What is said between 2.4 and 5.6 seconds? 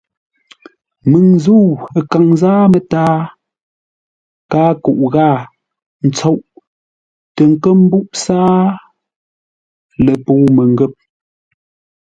zâa mətǎa, káa kuʼ gháa